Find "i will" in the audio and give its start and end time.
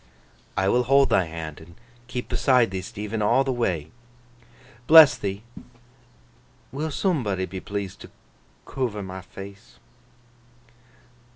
0.57-0.83